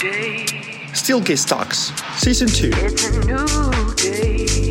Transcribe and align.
Steelcase 0.00 1.46
Talks, 1.46 1.92
Season 2.16 2.48
2. 2.48 2.70
It's 2.86 3.04
a 3.04 3.20
new 3.26 3.44
day. 3.96 4.70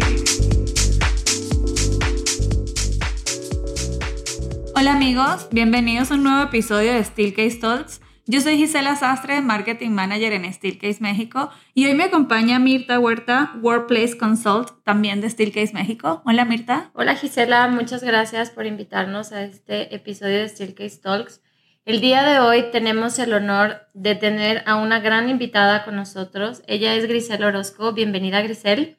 Hola 4.75 4.93
amigos, 4.93 5.47
bienvenidos 5.51 6.09
a 6.09 6.15
un 6.15 6.23
nuevo 6.23 6.42
episodio 6.42 6.93
de 6.93 7.03
Steelcase 7.03 7.57
Talks. 7.57 8.02
Yo 8.25 8.41
soy 8.41 8.57
Gisela 8.57 8.95
Sastre, 8.95 9.41
Marketing 9.41 9.91
Manager 9.91 10.34
en 10.34 10.52
Steelcase 10.52 10.97
México 11.00 11.52
y 11.75 11.86
hoy 11.86 11.93
me 11.93 12.05
acompaña 12.05 12.57
Mirta 12.57 12.98
Huerta, 12.98 13.54
Workplace 13.61 14.18
Consult, 14.18 14.84
también 14.84 15.21
de 15.21 15.30
Steelcase 15.30 15.73
México. 15.73 16.23
Hola 16.25 16.43
Mirta. 16.43 16.89
Hola 16.96 17.16
Gisela, 17.16 17.68
muchas 17.68 18.02
gracias 18.02 18.50
por 18.50 18.66
invitarnos 18.66 19.32
a 19.32 19.43
este 19.43 19.93
episodio 19.93 20.39
de 20.39 20.50
Steelcase 20.50 20.98
Talks. 20.98 21.39
El 21.86 22.02
día 22.02 22.23
de 22.23 22.39
hoy 22.39 22.71
tenemos 22.71 23.18
el 23.20 23.34
honor 23.34 23.88
de 23.93 24.14
tener 24.14 24.64
a 24.68 24.75
una 24.75 25.00
gran 25.00 25.29
invitada 25.29 25.86
con 25.86 25.96
nosotros. 25.96 26.61
Ella 26.68 26.93
es 26.93 27.07
Grisel 27.07 27.43
Orozco. 27.43 27.93
Bienvenida 27.93 28.42
Grisel. 28.42 28.97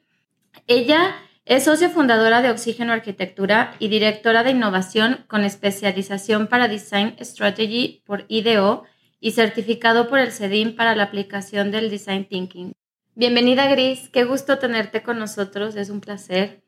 Ella 0.67 1.15
es 1.45 1.65
socia 1.65 1.89
fundadora 1.89 2.41
de 2.41 2.49
Oxígeno 2.49 2.91
Arquitectura 2.91 3.75
y 3.79 3.87
directora 3.87 4.43
de 4.43 4.51
innovación 4.51 5.23
con 5.27 5.43
especialización 5.43 6.47
para 6.47 6.67
Design 6.67 7.15
Strategy 7.21 8.03
por 8.05 8.25
IDEO 8.27 8.83
y 9.21 9.31
certificado 9.31 10.09
por 10.09 10.19
el 10.19 10.31
CEDIM 10.31 10.75
para 10.75 10.95
la 10.95 11.03
aplicación 11.03 11.71
del 11.71 11.89
Design 11.89 12.25
Thinking. 12.25 12.73
Bienvenida 13.15 13.67
Gris, 13.69 14.09
qué 14.09 14.25
gusto 14.25 14.57
tenerte 14.57 15.03
con 15.03 15.17
nosotros, 15.17 15.75
es 15.75 15.89
un 15.89 16.01
placer. 16.01 16.63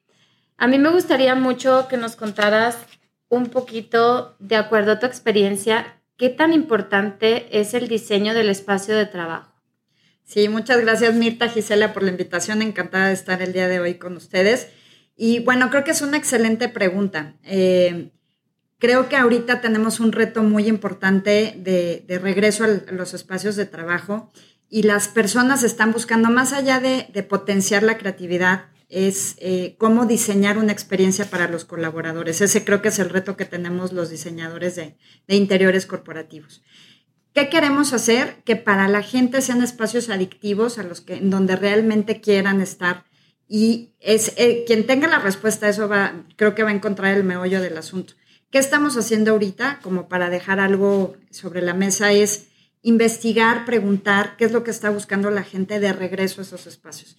A 0.57 0.67
mí 0.67 0.77
me 0.77 0.89
gustaría 0.89 1.35
mucho 1.35 1.87
que 1.89 1.97
nos 1.97 2.15
contaras 2.15 2.77
un 3.27 3.47
poquito, 3.47 4.35
de 4.39 4.55
acuerdo 4.55 4.93
a 4.93 4.99
tu 4.99 5.07
experiencia, 5.07 5.99
qué 6.17 6.29
tan 6.29 6.53
importante 6.53 7.59
es 7.59 7.73
el 7.73 7.87
diseño 7.87 8.33
del 8.33 8.49
espacio 8.49 8.95
de 8.95 9.05
trabajo. 9.05 9.51
Sí, 10.23 10.47
muchas 10.47 10.81
gracias 10.81 11.13
Mirta, 11.13 11.49
Gisela, 11.49 11.93
por 11.93 12.03
la 12.03 12.11
invitación. 12.11 12.61
Encantada 12.61 13.07
de 13.07 13.13
estar 13.13 13.41
el 13.41 13.53
día 13.53 13.67
de 13.67 13.79
hoy 13.79 13.95
con 13.95 14.15
ustedes. 14.15 14.69
Y 15.15 15.39
bueno, 15.39 15.69
creo 15.69 15.83
que 15.83 15.91
es 15.91 16.01
una 16.01 16.17
excelente 16.17 16.69
pregunta. 16.69 17.35
Eh, 17.43 18.11
creo 18.79 19.09
que 19.09 19.15
ahorita 19.15 19.61
tenemos 19.61 19.99
un 19.99 20.11
reto 20.11 20.43
muy 20.43 20.67
importante 20.67 21.55
de, 21.57 22.19
regreso 22.19 22.63
a 22.63 22.91
los 22.91 23.13
espacios 23.13 23.55
de 23.55 23.65
trabajo 23.65 24.31
y 24.69 24.83
las 24.83 25.07
personas 25.07 25.61
están 25.63 25.91
buscando, 25.91 26.29
más 26.29 26.51
allá 26.51 26.79
de 26.79 27.23
potenciar 27.23 27.83
la 27.83 27.97
creatividad, 27.97 28.65
es 28.93 29.35
eh, 29.39 29.75
cómo 29.79 30.05
diseñar 30.05 30.57
una 30.57 30.71
experiencia 30.71 31.25
para 31.25 31.47
los 31.47 31.65
colaboradores. 31.65 32.41
Ese 32.41 32.63
creo 32.63 32.81
que 32.81 32.89
es 32.89 32.99
el 32.99 33.09
reto 33.09 33.35
que 33.35 33.45
tenemos 33.45 33.91
los 33.91 34.09
diseñadores 34.09 34.75
de, 34.75 34.97
de 35.27 35.35
interiores 35.35 35.85
corporativos. 35.85 36.61
¿Qué 37.33 37.49
queremos 37.49 37.93
hacer? 37.93 38.43
Que 38.45 38.55
para 38.55 38.87
la 38.87 39.01
gente 39.01 39.41
sean 39.41 39.63
espacios 39.63 40.09
adictivos 40.09 40.77
a 40.77 40.83
los 40.83 41.01
que, 41.01 41.15
en 41.15 41.31
donde 41.31 41.55
realmente 41.55 42.21
quieran 42.21 42.61
estar. 42.61 43.05
Y 43.47 43.93
es 43.99 44.33
eh, 44.37 44.63
quien 44.67 44.85
tenga 44.85 45.07
la 45.07 45.19
respuesta 45.19 45.65
a 45.65 45.69
eso 45.69 45.89
va, 45.89 46.25
creo 46.35 46.53
que 46.53 46.63
va 46.63 46.69
a 46.69 46.73
encontrar 46.73 47.15
el 47.17 47.23
meollo 47.23 47.61
del 47.61 47.77
asunto. 47.77 48.13
¿Qué 48.51 48.59
estamos 48.59 48.97
haciendo 48.97 49.31
ahorita? 49.31 49.79
Como 49.81 50.07
para 50.07 50.29
dejar 50.29 50.59
algo 50.59 51.17
sobre 51.31 51.63
la 51.63 51.73
mesa 51.73 52.11
es 52.11 52.49
investigar, 52.83 53.65
preguntar 53.65 54.35
qué 54.37 54.45
es 54.45 54.51
lo 54.51 54.63
que 54.63 54.69
está 54.69 54.91
buscando 54.91 55.31
la 55.31 55.43
gente 55.43 55.79
de 55.79 55.91
regreso 55.91 56.41
a 56.41 56.43
esos 56.43 56.67
espacios. 56.67 57.17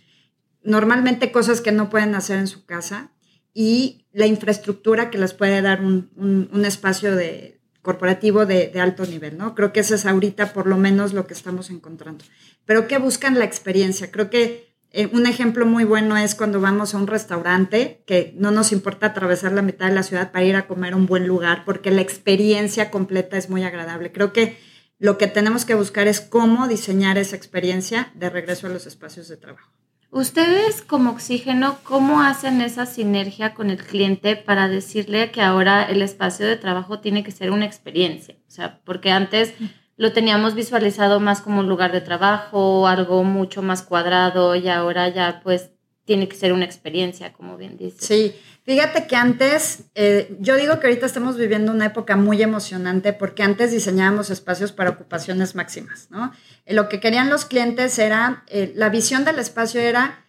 Normalmente 0.65 1.31
cosas 1.31 1.61
que 1.61 1.73
no 1.73 1.91
pueden 1.91 2.15
hacer 2.15 2.39
en 2.39 2.47
su 2.47 2.65
casa 2.65 3.13
y 3.53 4.07
la 4.13 4.27
infraestructura 4.27 5.11
que 5.11 5.19
les 5.19 5.35
puede 5.35 5.63
dar 5.63 5.83
un, 5.83 6.11
un, 6.17 6.65
espacio 6.65 7.15
de, 7.15 7.61
corporativo 7.83 8.47
de, 8.47 8.73
alto 8.81 9.05
nivel, 9.05 9.37
¿no? 9.37 9.55
Creo 9.55 9.73
que 9.73 9.81
eso 9.81 9.95
es 9.95 10.07
ahorita 10.07 10.53
por 10.53 10.67
lo 10.67 10.77
menos 10.77 11.13
lo 11.13 11.27
que 11.27 11.35
estamos 11.35 11.71
encontrando. 11.71 12.25
Pero 12.65 12.89
¿qué 12.89 12.99
buscan 12.99 13.39
la 13.39 13.45
experiencia? 13.45 14.11
Creo 14.11 14.31
que 14.31 14.75
eh, 14.91 15.09
un 15.13 15.27
ejemplo 15.27 15.67
muy 15.67 15.85
bueno 15.85 16.17
es 16.17 16.35
cuando 16.35 16.61
vamos 16.61 16.95
a 16.95 16.99
un 16.99 17.07
restaurante, 17.07 18.03
que 18.07 18.33
no 18.37 18.51
nos 18.51 18.73
importa 18.73 19.09
atravesar 19.09 19.53
la 19.53 19.61
mitad 19.61 19.89
de 19.89 19.95
la 19.95 20.03
ciudad 20.03 20.33
para 20.33 20.45
ir 20.45 20.57
a 20.57 20.67
comer 20.67 20.95
a 20.95 20.97
un 20.97 21.07
buen 21.07 21.27
lugar, 21.27 21.65
porque 21.65 21.91
la 21.91 22.01
experiencia 22.01 22.91
completa 22.91 23.37
es 23.37 23.51
muy 23.51 23.65
agradable. 23.65 24.13
Creo 24.13 24.33
que 24.33 24.57
lo 24.99 25.19
que 25.19 25.27
tenemos 25.27 25.65
que 25.65 25.75
buscar 25.75 26.09
es 26.09 26.21
cómo 26.21 26.69
diseñar 26.69 27.19
esa 27.19 27.37
experiencia 27.37 28.13
de 28.15 28.31
regreso 28.31 28.67
a 28.67 28.71
los 28.71 28.87
espacios 28.87 29.29
de 29.29 29.37
trabajo. 29.37 29.71
Ustedes 30.15 30.81
como 30.81 31.11
oxígeno, 31.11 31.77
¿cómo 31.83 32.23
hacen 32.23 32.61
esa 32.61 32.87
sinergia 32.87 33.53
con 33.53 33.69
el 33.69 33.79
cliente 33.79 34.37
para 34.37 34.69
decirle 34.69 35.33
que 35.33 35.43
ahora 35.43 35.83
el 35.83 36.03
espacio 36.03 36.47
de 36.47 36.55
trabajo 36.55 37.01
tiene 37.01 37.25
que 37.25 37.33
ser 37.33 37.51
una 37.51 37.65
experiencia? 37.65 38.37
O 38.47 38.51
sea, 38.53 38.81
porque 38.85 39.11
antes 39.11 39.55
lo 39.97 40.13
teníamos 40.13 40.55
visualizado 40.55 41.19
más 41.19 41.41
como 41.41 41.59
un 41.59 41.69
lugar 41.69 41.91
de 41.91 42.01
trabajo, 42.01 42.87
algo 42.87 43.25
mucho 43.25 43.61
más 43.61 43.83
cuadrado 43.83 44.55
y 44.55 44.69
ahora 44.69 45.09
ya 45.09 45.41
pues 45.43 45.73
tiene 46.05 46.29
que 46.29 46.37
ser 46.37 46.53
una 46.53 46.65
experiencia, 46.65 47.33
como 47.33 47.57
bien 47.57 47.77
dice. 47.77 47.97
Sí, 47.99 48.35
fíjate 48.65 49.07
que 49.07 49.17
antes, 49.17 49.85
eh, 49.95 50.37
yo 50.41 50.57
digo 50.57 50.81
que 50.81 50.89
ahorita 50.89 51.07
estamos 51.07 51.37
viviendo 51.37 51.73
una 51.73 51.87
época 51.87 52.17
muy 52.17 52.43
emocionante 52.43 53.13
porque 53.13 53.43
antes 53.43 53.71
diseñábamos 53.71 54.31
espacios 54.31 54.73
para 54.73 54.91
ocupaciones 54.91 55.55
máximas, 55.55 56.09
¿no? 56.11 56.33
Eh, 56.67 56.75
lo 56.75 56.89
que 56.89 57.01
querían 57.01 57.31
los 57.31 57.45
clientes 57.45 57.99
era, 57.99 58.45
eh, 58.49 58.73
la 58.75 58.89
visión 58.89 59.25
del 59.25 59.39
espacio 59.39 59.81
era 59.81 60.27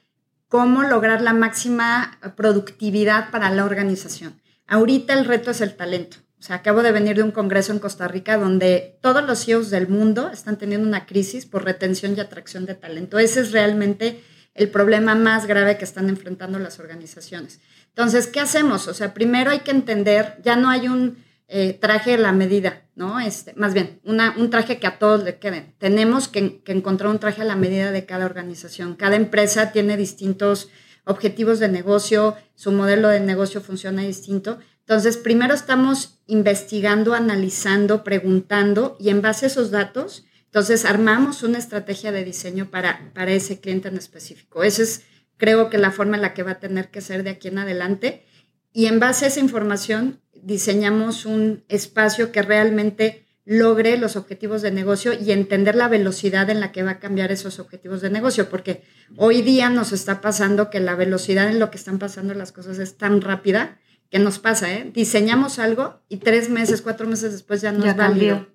cómo 0.48 0.84
lograr 0.84 1.22
la 1.22 1.34
máxima 1.34 2.20
productividad 2.36 3.32
para 3.32 3.50
la 3.50 3.66
organización. 3.66 4.42
Ahorita 4.68 5.14
el 5.14 5.26
reto 5.26 5.52
es 5.52 5.62
el 5.62 5.76
talento. 5.76 6.18
O 6.40 6.44
sea, 6.44 6.58
acabo 6.58 6.84
de 6.84 6.92
venir 6.92 7.16
de 7.16 7.24
un 7.24 7.32
congreso 7.32 7.72
en 7.72 7.80
Costa 7.80 8.08
Rica 8.08 8.38
donde 8.38 9.00
todos 9.02 9.24
los 9.24 9.44
CEOs 9.44 9.72
del 9.72 9.88
mundo 9.88 10.30
están 10.32 10.58
teniendo 10.58 10.88
una 10.88 11.06
crisis 11.06 11.46
por 11.46 11.64
retención 11.64 12.14
y 12.16 12.20
atracción 12.20 12.66
de 12.66 12.76
talento. 12.76 13.18
Ese 13.18 13.40
es 13.40 13.52
realmente 13.52 14.22
el 14.56 14.70
problema 14.70 15.14
más 15.16 15.46
grave 15.46 15.78
que 15.78 15.86
están 15.86 16.10
enfrentando 16.10 16.58
las 16.58 16.80
organizaciones. 16.80 17.60
Entonces, 17.90 18.28
¿qué 18.28 18.40
hacemos? 18.40 18.88
O 18.88 18.94
sea, 18.94 19.14
primero 19.14 19.52
hay 19.52 19.60
que 19.60 19.72
entender, 19.72 20.38
ya 20.44 20.56
no 20.56 20.70
hay 20.70 20.88
un 20.88 21.18
eh, 21.48 21.78
traje 21.80 22.16
a 22.16 22.18
la 22.18 22.32
medida, 22.32 22.84
¿no? 22.96 23.20
Este, 23.20 23.54
más 23.54 23.74
bien, 23.74 24.00
un 24.04 24.50
traje 24.50 24.80
que 24.80 24.88
a 24.88 24.98
todos 24.98 25.24
le 25.24 25.38
quede. 25.38 25.76
Tenemos 25.78 26.28
que 26.28 26.62
encontrar 26.66 27.12
un 27.12 27.20
traje 27.20 27.42
a 27.42 27.46
la 27.46 27.56
medida 27.56 27.92
de 27.92 28.06
cada 28.06 28.26
organización. 28.26 28.96
Cada 28.96 29.16
empresa 29.16 29.72
tiene 29.72 29.98
distintos 29.98 30.70
objetivos 31.04 31.60
de 31.60 31.68
negocio, 31.68 32.36
su 32.56 32.72
modelo 32.72 33.10
de 33.10 33.20
negocio 33.20 33.62
funciona 33.62 34.02
distinto. 34.02 34.58
Entonces, 34.80 35.18
primero 35.18 35.54
estamos 35.54 36.20
investigando, 36.28 37.14
analizando, 37.14 38.04
preguntando 38.04 38.96
y 39.00 39.10
en 39.10 39.22
base 39.22 39.46
a 39.46 39.50
esos 39.50 39.70
datos, 39.70 40.26
entonces 40.56 40.86
armamos 40.86 41.44
una 41.44 41.58
estrategia 41.58 42.14
de 42.14 42.24
diseño 42.24 42.72
para, 42.72 43.12
para 43.14 43.34
ese 43.34 43.60
cliente 43.60 43.90
en 43.90 43.98
específico. 43.98 44.64
Esa 44.64 44.84
es, 44.84 45.02
creo 45.36 45.70
que 45.70 45.78
la 45.78 45.92
forma 45.92 46.16
en 46.16 46.22
la 46.22 46.34
que 46.34 46.44
va 46.44 46.52
a 46.52 46.60
tener 46.62 46.92
que 46.92 47.02
ser 47.02 47.24
de 47.24 47.32
aquí 47.32 47.50
en 47.50 47.58
adelante. 47.58 48.24
Y 48.72 48.86
en 48.86 49.02
base 49.02 49.26
a 49.26 49.28
esa 49.28 49.42
información, 49.42 50.22
diseñamos 50.34 51.26
un 51.26 51.66
espacio 51.68 52.32
que 52.32 52.42
realmente 52.42 53.26
logre 53.44 53.98
los 53.98 54.16
objetivos 54.16 54.62
de 54.62 54.72
negocio 54.72 55.12
y 55.12 55.34
entender 55.34 55.76
la 55.76 55.90
velocidad 55.90 56.50
en 56.50 56.62
la 56.62 56.72
que 56.72 56.84
va 56.84 56.92
a 56.92 57.00
cambiar 57.00 57.34
esos 57.34 57.60
objetivos 57.60 58.00
de 58.00 58.10
negocio, 58.10 58.50
porque 58.50 58.86
hoy 59.18 59.42
día 59.42 59.70
nos 59.70 59.92
está 59.92 60.22
pasando 60.22 60.70
que 60.70 60.80
la 60.80 60.96
velocidad 60.96 61.50
en 61.50 61.60
lo 61.60 61.70
que 61.70 61.78
están 61.78 62.00
pasando 62.00 62.34
las 62.34 62.54
cosas 62.54 62.80
es 62.80 62.96
tan 62.96 63.20
rápida 63.20 63.78
¿Qué 64.12 64.20
nos 64.20 64.40
pasa? 64.40 64.72
Eh? 64.72 64.92
Diseñamos 64.94 65.60
algo 65.60 66.02
y 66.08 66.18
tres 66.18 66.50
meses, 66.50 66.82
cuatro 66.82 67.08
meses 67.08 67.32
después 67.32 67.62
ya 67.62 67.72
nos 67.72 67.86
ya 67.86 68.48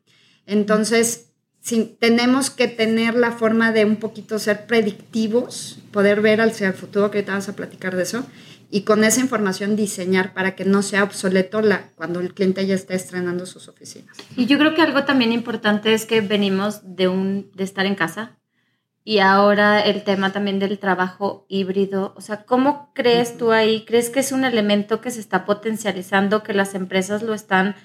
Entonces, 0.47 1.30
sí, 1.61 1.97
tenemos 2.01 2.51
que 2.51 2.69
tener 2.69 3.15
la 3.15 3.33
forma 3.33 3.73
de 3.73 3.85
un 3.85 3.97
poquito 3.97 4.39
ser 4.39 4.67
predictivos, 4.67 5.79
poder 5.93 6.21
ver 6.21 6.41
hacia 6.41 6.69
el 6.69 6.75
futuro, 6.75 7.11
que 7.11 7.19
ahorita 7.19 7.33
vamos 7.33 7.49
a 7.49 7.57
platicar 7.57 7.97
de 7.97 8.03
eso, 8.03 8.25
y 8.71 8.83
con 8.83 9.03
esa 9.03 9.21
información 9.21 9.75
diseñar 9.75 10.33
para 10.33 10.55
que 10.55 10.65
no 10.65 10.83
sea 10.83 11.03
obsoleto 11.03 11.61
la, 11.61 11.91
cuando 11.97 12.21
el 12.21 12.35
cliente 12.35 12.67
ya 12.67 12.75
está 12.75 12.95
estrenando 12.95 13.45
sus 13.47 13.69
oficinas. 13.69 14.17
Y 14.37 14.47
yo 14.47 14.59
creo 14.59 14.75
que 14.75 14.83
algo 14.83 15.05
también 15.05 15.33
importante 15.33 15.93
es 15.93 16.07
que 16.07 16.21
venimos 16.21 16.81
de, 16.85 17.09
un, 17.09 17.51
de 17.55 17.65
estar 17.65 17.87
en 17.87 17.97
casa, 17.97 18.37
y 19.03 19.19
ahora 19.19 19.81
el 19.81 20.05
tema 20.05 20.33
también 20.33 20.59
del 20.59 20.79
trabajo 20.79 21.47
híbrido. 21.49 22.13
O 22.17 22.21
sea, 22.21 22.45
¿cómo 22.45 22.93
crees 22.95 23.39
tú 23.39 23.51
ahí? 23.51 23.85
¿Crees 23.87 24.11
que 24.11 24.21
es 24.21 24.31
un 24.31 24.45
elemento 24.45 25.01
que 25.01 25.11
se 25.11 25.21
está 25.21 25.47
potencializando, 25.47 26.43
que 26.43 26.53
las 26.53 26.75
empresas 26.75 27.23
lo 27.23 27.33
están 27.33 27.77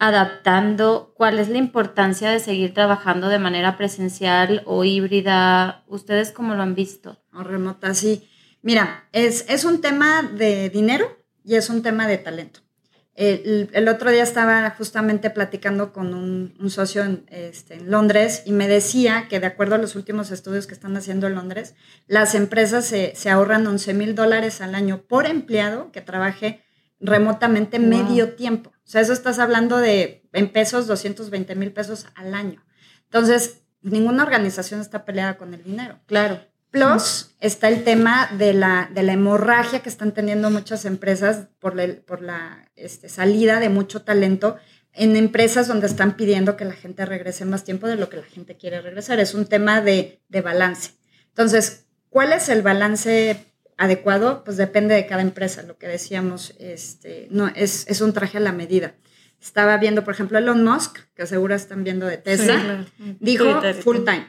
adaptando? 0.00 1.12
¿Cuál 1.14 1.38
es 1.38 1.48
la 1.48 1.58
importancia 1.58 2.30
de 2.30 2.40
seguir 2.40 2.74
trabajando 2.74 3.28
de 3.28 3.38
manera 3.38 3.76
presencial 3.76 4.62
o 4.66 4.82
híbrida? 4.82 5.84
¿Ustedes 5.86 6.32
cómo 6.32 6.54
lo 6.54 6.62
han 6.62 6.74
visto? 6.74 7.22
O 7.32 7.42
remota, 7.44 7.94
sí. 7.94 8.28
Mira, 8.62 9.08
es, 9.12 9.44
es 9.48 9.64
un 9.64 9.80
tema 9.80 10.22
de 10.22 10.70
dinero 10.70 11.18
y 11.44 11.54
es 11.54 11.68
un 11.70 11.82
tema 11.82 12.08
de 12.08 12.18
talento. 12.18 12.60
El, 13.14 13.68
el, 13.74 13.88
otro 13.88 14.10
día 14.10 14.22
estaba 14.22 14.70
justamente 14.70 15.28
platicando 15.28 15.92
con 15.92 16.14
un, 16.14 16.54
un 16.58 16.70
socio 16.70 17.04
en, 17.04 17.26
este, 17.28 17.74
en, 17.74 17.90
Londres 17.90 18.44
y 18.46 18.52
me 18.52 18.66
decía 18.66 19.26
que 19.28 19.40
de 19.40 19.46
acuerdo 19.46 19.74
a 19.74 19.78
los 19.78 19.94
últimos 19.94 20.30
estudios 20.30 20.66
que 20.66 20.72
están 20.72 20.96
haciendo 20.96 21.26
en 21.26 21.34
Londres, 21.34 21.74
las 22.06 22.34
empresas 22.34 22.86
se, 22.86 23.12
se 23.14 23.28
ahorran 23.28 23.66
11 23.66 23.92
mil 23.92 24.14
dólares 24.14 24.62
al 24.62 24.74
año 24.74 25.02
por 25.06 25.26
empleado 25.26 25.92
que 25.92 26.00
trabaje 26.00 26.62
remotamente 27.00 27.78
wow. 27.78 27.88
medio 27.88 28.34
tiempo. 28.34 28.72
O 28.90 28.92
sea, 28.92 29.02
eso 29.02 29.12
estás 29.12 29.38
hablando 29.38 29.76
de 29.78 30.28
en 30.32 30.48
pesos 30.48 30.88
220 30.88 31.54
mil 31.54 31.70
pesos 31.70 32.06
al 32.16 32.34
año. 32.34 32.60
Entonces, 33.04 33.62
ninguna 33.82 34.24
organización 34.24 34.80
está 34.80 35.04
peleada 35.04 35.38
con 35.38 35.54
el 35.54 35.62
dinero. 35.62 36.00
Claro. 36.06 36.40
Plus 36.72 37.36
está 37.38 37.68
el 37.68 37.84
tema 37.84 38.28
de 38.36 38.52
la, 38.52 38.90
de 38.92 39.04
la 39.04 39.12
hemorragia 39.12 39.78
que 39.78 39.88
están 39.88 40.10
teniendo 40.10 40.50
muchas 40.50 40.84
empresas 40.86 41.46
por 41.60 41.76
la, 41.76 41.86
por 42.04 42.20
la 42.20 42.68
este, 42.74 43.08
salida 43.08 43.60
de 43.60 43.68
mucho 43.68 44.02
talento 44.02 44.56
en 44.92 45.14
empresas 45.14 45.68
donde 45.68 45.86
están 45.86 46.16
pidiendo 46.16 46.56
que 46.56 46.64
la 46.64 46.74
gente 46.74 47.06
regrese 47.06 47.44
más 47.44 47.62
tiempo 47.62 47.86
de 47.86 47.94
lo 47.94 48.08
que 48.08 48.16
la 48.16 48.24
gente 48.24 48.56
quiere 48.56 48.80
regresar. 48.80 49.20
Es 49.20 49.34
un 49.34 49.46
tema 49.46 49.80
de, 49.82 50.20
de 50.28 50.40
balance. 50.40 50.94
Entonces, 51.28 51.86
¿cuál 52.08 52.32
es 52.32 52.48
el 52.48 52.62
balance 52.62 53.49
adecuado? 53.80 54.44
Pues 54.44 54.56
depende 54.56 54.94
de 54.94 55.06
cada 55.06 55.22
empresa. 55.22 55.62
Lo 55.62 55.78
que 55.78 55.88
decíamos, 55.88 56.54
este, 56.58 57.26
no, 57.30 57.48
es, 57.48 57.86
es 57.88 58.00
un 58.00 58.12
traje 58.12 58.38
a 58.38 58.40
la 58.40 58.52
medida. 58.52 58.94
Estaba 59.40 59.76
viendo, 59.78 60.04
por 60.04 60.12
ejemplo, 60.14 60.36
Elon 60.38 60.62
Musk, 60.62 60.98
que 61.14 61.26
seguro 61.26 61.54
están 61.54 61.82
viendo 61.82 62.06
de 62.06 62.18
Tesla, 62.18 62.86
dijo 63.20 63.44
Twitter. 63.44 63.74
full 63.76 63.98
time. 64.04 64.26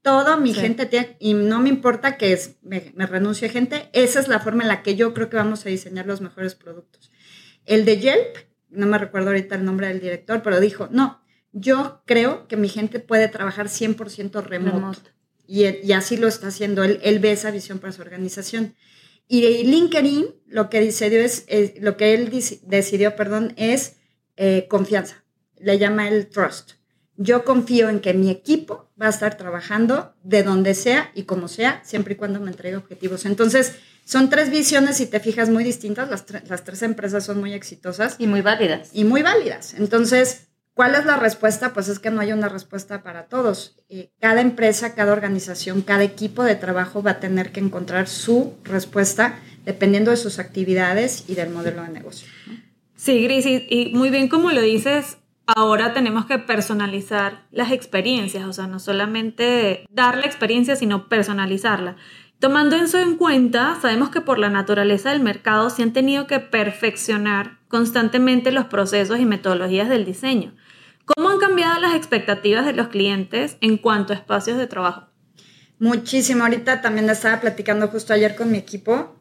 Todo 0.00 0.36
mi 0.38 0.54
Sí. 0.54 0.60
gente 0.60 0.86
tiene, 0.86 1.16
y 1.18 1.34
no 1.34 1.60
me 1.60 1.70
importa 1.70 2.16
que 2.16 2.32
es, 2.32 2.56
me, 2.62 2.92
me 2.94 3.06
renuncie 3.06 3.48
gente, 3.48 3.88
esa 3.92 4.20
es 4.20 4.28
la 4.28 4.38
forma 4.38 4.62
en 4.62 4.68
la 4.68 4.82
que 4.82 4.94
yo 4.96 5.12
creo 5.12 5.28
que 5.28 5.36
vamos 5.36 5.66
a 5.66 5.70
diseñar 5.70 6.06
los 6.06 6.20
mejores 6.20 6.54
productos. 6.54 7.10
El 7.64 7.84
de 7.84 7.98
Yelp, 7.98 8.36
no 8.70 8.86
me 8.86 8.98
recuerdo 8.98 9.28
ahorita 9.30 9.54
el 9.56 9.64
nombre 9.64 9.88
del 9.88 10.00
director, 10.00 10.42
pero 10.42 10.60
dijo, 10.60 10.88
no, 10.92 11.20
yo 11.52 12.02
creo 12.06 12.46
que 12.46 12.56
mi 12.56 12.68
gente 12.68 13.00
puede 13.00 13.26
trabajar 13.28 13.66
100% 13.68 14.42
remoto. 14.44 14.76
Remoto. 14.76 15.00
Y, 15.46 15.66
y 15.86 15.92
así 15.92 16.16
lo 16.16 16.26
está 16.28 16.48
haciendo, 16.48 16.82
él, 16.84 17.00
él 17.02 17.18
ve 17.18 17.32
esa 17.32 17.50
visión 17.50 17.78
para 17.78 17.92
su 17.92 18.02
organización. 18.02 18.74
Y 19.28 19.42
de 19.42 19.64
LinkedIn 19.64 20.26
lo 20.46 20.68
que 20.70 20.80
decidió 20.80 21.20
es, 21.20 21.44
es- 21.48 21.80
lo 21.80 21.96
que 21.96 22.14
él 22.14 22.30
decidió, 22.62 23.16
perdón, 23.16 23.52
es 23.56 23.96
eh, 24.36 24.66
confianza. 24.68 25.24
Le 25.58 25.78
llama 25.78 26.08
el 26.08 26.28
trust. 26.28 26.72
Yo 27.16 27.44
confío 27.44 27.88
en 27.88 28.00
que 28.00 28.12
mi 28.12 28.28
equipo 28.30 28.90
va 29.00 29.06
a 29.06 29.10
estar 29.10 29.36
trabajando 29.36 30.14
de 30.24 30.42
donde 30.42 30.74
sea 30.74 31.12
y 31.14 31.22
como 31.22 31.46
sea, 31.46 31.80
siempre 31.84 32.14
y 32.14 32.16
cuando 32.16 32.40
me 32.40 32.50
entregue 32.50 32.76
objetivos. 32.76 33.24
Entonces, 33.24 33.74
son 34.04 34.28
tres 34.30 34.50
visiones, 34.50 34.96
si 34.96 35.06
te 35.06 35.20
fijas, 35.20 35.48
muy 35.48 35.62
distintas. 35.62 36.10
Las, 36.10 36.26
tre- 36.26 36.42
las 36.48 36.64
tres 36.64 36.82
empresas 36.82 37.24
son 37.24 37.38
muy 37.38 37.52
exitosas 37.54 38.16
Y 38.18 38.26
muy 38.26 38.40
válidas. 38.42 38.90
y 38.92 39.04
muy 39.04 39.22
válidas. 39.22 39.74
Entonces, 39.74 40.48
¿cuál 40.74 40.94
es 40.94 41.04
la 41.06 41.16
respuesta? 41.16 41.72
Pues 41.72 41.88
es 41.88 41.98
que 41.98 42.10
no 42.10 42.20
hay 42.20 42.32
una 42.32 42.48
respuesta 42.48 43.02
para 43.02 43.24
todos. 43.24 43.76
Eh, 43.88 44.10
cada 44.20 44.40
empresa, 44.40 44.94
cada 44.94 45.12
organización, 45.12 45.82
cada 45.82 46.02
equipo 46.02 46.42
de 46.42 46.56
trabajo 46.56 47.02
va 47.02 47.12
a 47.12 47.20
tener 47.20 47.52
que 47.52 47.60
encontrar 47.60 48.08
su 48.08 48.54
respuesta 48.64 49.38
dependiendo 49.64 50.10
de 50.10 50.16
sus 50.16 50.38
actividades 50.38 51.24
y 51.28 51.34
del 51.34 51.50
modelo 51.50 51.82
de 51.82 51.88
negocio. 51.88 52.28
Sí, 52.96 53.22
Gris, 53.24 53.46
y, 53.46 53.66
y 53.68 53.94
muy 53.94 54.10
bien 54.10 54.28
como 54.28 54.50
lo 54.50 54.60
dices, 54.60 55.18
ahora 55.46 55.94
tenemos 55.94 56.26
que 56.26 56.38
personalizar 56.38 57.46
las 57.50 57.72
experiencias, 57.72 58.44
o 58.44 58.52
sea, 58.52 58.66
no 58.66 58.78
solamente 58.78 59.86
dar 59.90 60.18
la 60.18 60.26
experiencia, 60.26 60.76
sino 60.76 61.08
personalizarla. 61.08 61.96
Tomando 62.38 62.76
eso 62.76 62.98
en 62.98 63.16
cuenta, 63.16 63.78
sabemos 63.80 64.10
que 64.10 64.20
por 64.20 64.38
la 64.38 64.50
naturaleza 64.50 65.10
del 65.10 65.20
mercado 65.20 65.70
se 65.70 65.82
han 65.82 65.92
tenido 65.92 66.26
que 66.26 66.40
perfeccionar 66.40 67.58
constantemente 67.74 68.52
los 68.52 68.66
procesos 68.66 69.18
y 69.18 69.24
metodologías 69.24 69.88
del 69.88 70.04
diseño. 70.04 70.54
¿Cómo 71.06 71.30
han 71.30 71.40
cambiado 71.40 71.80
las 71.80 71.96
expectativas 71.96 72.64
de 72.64 72.72
los 72.72 72.86
clientes 72.86 73.56
en 73.60 73.78
cuanto 73.78 74.12
a 74.12 74.16
espacios 74.16 74.58
de 74.58 74.68
trabajo? 74.68 75.08
Muchísimo. 75.80 76.44
Ahorita 76.44 76.82
también 76.82 77.10
estaba 77.10 77.40
platicando 77.40 77.88
justo 77.88 78.12
ayer 78.12 78.36
con 78.36 78.52
mi 78.52 78.58
equipo. 78.58 79.16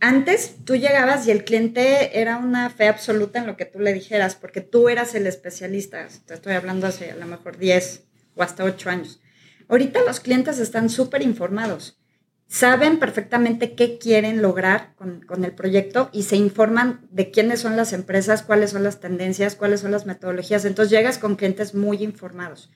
Antes 0.00 0.64
tú 0.64 0.74
llegabas 0.74 1.28
y 1.28 1.32
el 1.32 1.44
cliente 1.44 2.18
era 2.18 2.38
una 2.38 2.70
fe 2.70 2.88
absoluta 2.88 3.40
en 3.40 3.46
lo 3.46 3.58
que 3.58 3.66
tú 3.66 3.78
le 3.78 3.92
dijeras, 3.92 4.36
porque 4.36 4.62
tú 4.62 4.88
eras 4.88 5.14
el 5.14 5.26
especialista. 5.26 6.08
Te 6.24 6.32
estoy 6.32 6.54
hablando 6.54 6.86
hace 6.86 7.10
a 7.10 7.16
lo 7.16 7.26
mejor 7.26 7.58
10 7.58 8.04
o 8.36 8.42
hasta 8.42 8.64
8 8.64 8.88
años. 8.88 9.20
Ahorita 9.68 10.00
los 10.06 10.20
clientes 10.20 10.60
están 10.60 10.88
súper 10.88 11.20
informados. 11.20 12.00
Saben 12.48 12.98
perfectamente 12.98 13.74
qué 13.74 13.98
quieren 13.98 14.40
lograr 14.40 14.94
con, 14.96 15.20
con 15.20 15.44
el 15.44 15.52
proyecto 15.52 16.10
y 16.12 16.22
se 16.22 16.36
informan 16.36 17.06
de 17.10 17.30
quiénes 17.30 17.60
son 17.60 17.76
las 17.76 17.92
empresas, 17.92 18.42
cuáles 18.42 18.70
son 18.70 18.84
las 18.84 19.00
tendencias, 19.00 19.56
cuáles 19.56 19.80
son 19.80 19.90
las 19.90 20.06
metodologías. 20.06 20.64
Entonces 20.64 20.90
llegas 20.90 21.18
con 21.18 21.36
clientes 21.36 21.74
muy 21.74 22.02
informados. 22.02 22.70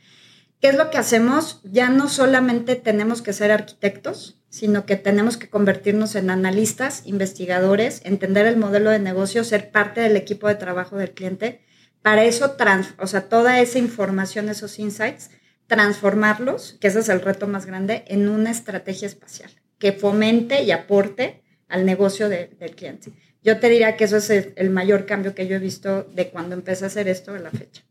¿Qué 0.60 0.68
es 0.68 0.76
lo 0.76 0.90
que 0.90 0.98
hacemos? 0.98 1.60
Ya 1.64 1.88
no 1.88 2.08
solamente 2.08 2.76
tenemos 2.76 3.22
que 3.22 3.32
ser 3.32 3.50
arquitectos, 3.50 4.38
sino 4.50 4.84
que 4.84 4.96
tenemos 4.96 5.38
que 5.38 5.48
convertirnos 5.48 6.16
en 6.16 6.28
analistas, 6.28 7.02
investigadores, 7.06 8.02
entender 8.04 8.46
el 8.46 8.58
modelo 8.58 8.90
de 8.90 8.98
negocio, 8.98 9.42
ser 9.42 9.70
parte 9.70 10.02
del 10.02 10.16
equipo 10.16 10.48
de 10.48 10.56
trabajo 10.56 10.96
del 10.96 11.12
cliente. 11.12 11.62
Para 12.02 12.24
eso, 12.24 12.52
trans, 12.52 12.88
o 12.98 13.06
sea, 13.06 13.28
toda 13.28 13.60
esa 13.60 13.78
información, 13.78 14.50
esos 14.50 14.78
insights, 14.78 15.30
transformarlos, 15.70 16.76
que 16.80 16.88
ese 16.88 16.98
es 16.98 17.08
el 17.08 17.22
reto 17.22 17.46
más 17.46 17.64
grande, 17.64 18.04
en 18.08 18.28
una 18.28 18.50
estrategia 18.50 19.06
espacial 19.06 19.50
que 19.78 19.92
fomente 19.92 20.62
y 20.64 20.72
aporte 20.72 21.42
al 21.68 21.86
negocio 21.86 22.28
de- 22.28 22.48
del 22.58 22.74
cliente. 22.74 23.12
Yo 23.42 23.58
te 23.60 23.68
diría 23.70 23.96
que 23.96 24.04
eso 24.04 24.16
es 24.18 24.28
el, 24.28 24.70
mayor 24.70 25.06
cambio 25.06 25.34
que 25.34 25.46
yo 25.46 25.56
he 25.56 25.60
visto 25.60 26.02
de 26.12 26.28
cuando 26.28 26.54
empecé 26.54 26.84
a 26.84 26.88
hacer 26.88 27.08
esto 27.08 27.32
a 27.32 27.38
la 27.38 27.50
fecha. 27.50 27.82